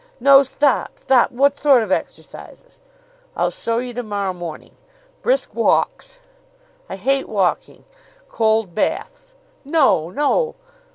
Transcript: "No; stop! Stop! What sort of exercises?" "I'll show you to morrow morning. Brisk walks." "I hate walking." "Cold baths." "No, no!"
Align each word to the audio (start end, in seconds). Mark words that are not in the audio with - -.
"No; 0.19 0.41
stop! 0.41 0.97
Stop! 0.97 1.31
What 1.31 1.59
sort 1.59 1.83
of 1.83 1.91
exercises?" 1.91 2.79
"I'll 3.35 3.51
show 3.51 3.77
you 3.77 3.93
to 3.93 4.01
morrow 4.01 4.33
morning. 4.33 4.71
Brisk 5.21 5.53
walks." 5.53 6.21
"I 6.89 6.95
hate 6.95 7.29
walking." 7.29 7.85
"Cold 8.27 8.73
baths." 8.73 9.35
"No, 9.63 10.09
no!" 10.09 10.55